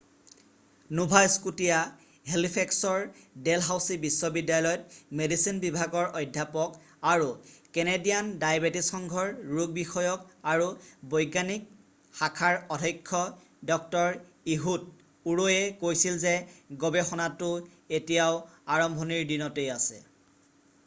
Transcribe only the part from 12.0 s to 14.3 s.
শাখাৰ অধক্ষ ডঃ